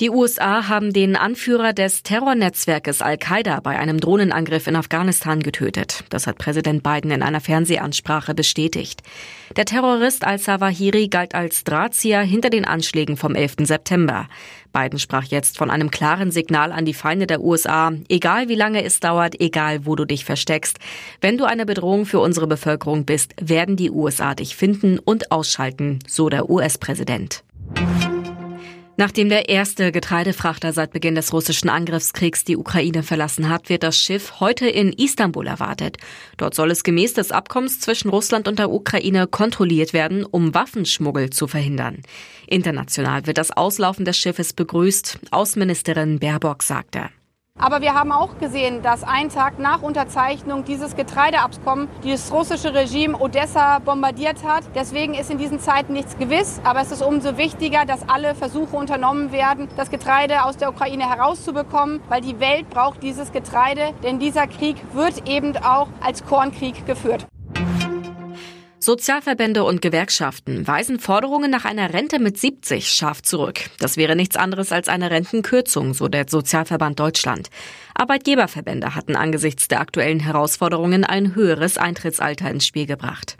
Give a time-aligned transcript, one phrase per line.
[0.00, 6.02] Die USA haben den Anführer des Terrornetzwerkes Al-Qaida bei einem Drohnenangriff in Afghanistan getötet.
[6.08, 9.02] Das hat Präsident Biden in einer Fernsehansprache bestätigt.
[9.54, 13.56] Der Terrorist al-Zawahiri galt als Drahtzieher hinter den Anschlägen vom 11.
[13.60, 14.28] September.
[14.72, 17.92] Biden sprach jetzt von einem klaren Signal an die Feinde der USA.
[18.08, 20.78] Egal wie lange es dauert, egal wo du dich versteckst.
[21.20, 25.98] Wenn du eine Bedrohung für unsere Bevölkerung bist, werden die USA dich finden und ausschalten,
[26.08, 27.44] so der US-Präsident.
[28.98, 33.96] Nachdem der erste Getreidefrachter seit Beginn des russischen Angriffskriegs die Ukraine verlassen hat, wird das
[33.96, 35.96] Schiff heute in Istanbul erwartet.
[36.36, 41.30] Dort soll es gemäß des Abkommens zwischen Russland und der Ukraine kontrolliert werden, um Waffenschmuggel
[41.30, 42.02] zu verhindern.
[42.46, 45.18] International wird das Auslaufen des Schiffes begrüßt.
[45.30, 47.08] Außenministerin Baerbock sagte.
[47.62, 53.16] Aber wir haben auch gesehen, dass ein Tag nach Unterzeichnung dieses Getreideabkommen das russische Regime
[53.16, 54.64] Odessa bombardiert hat.
[54.74, 56.60] Deswegen ist in diesen Zeiten nichts gewiss.
[56.64, 61.08] Aber es ist umso wichtiger, dass alle Versuche unternommen werden, das Getreide aus der Ukraine
[61.08, 63.94] herauszubekommen, weil die Welt braucht dieses Getreide.
[64.02, 67.26] Denn dieser Krieg wird eben auch als Kornkrieg geführt.
[68.82, 73.60] Sozialverbände und Gewerkschaften weisen Forderungen nach einer Rente mit 70 scharf zurück.
[73.78, 77.48] Das wäre nichts anderes als eine Rentenkürzung, so der Sozialverband Deutschland.
[77.94, 83.36] Arbeitgeberverbände hatten angesichts der aktuellen Herausforderungen ein höheres Eintrittsalter ins Spiel gebracht.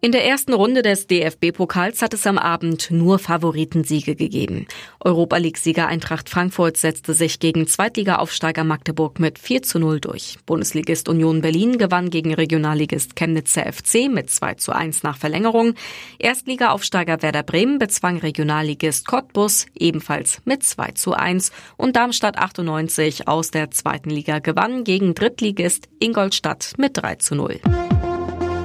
[0.00, 4.68] In der ersten Runde des DFB-Pokals hat es am Abend nur Favoritensiege gegeben.
[5.00, 10.36] Europa League-Sieger Eintracht Frankfurt setzte sich gegen Zweitliga-Aufsteiger Magdeburg mit 4 zu 0 durch.
[10.46, 15.74] Bundesligist Union Berlin gewann gegen Regionalligist Chemnitzer FC mit 2 zu 1 nach Verlängerung.
[16.20, 23.50] Erstliga-Aufsteiger Werder Bremen bezwang Regionalligist Cottbus ebenfalls mit 2 zu 1 und Darmstadt 98 aus
[23.50, 27.60] der zweiten Liga gewann gegen Drittligist Ingolstadt mit 3 zu 0.